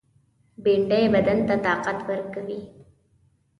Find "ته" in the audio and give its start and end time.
1.47-1.55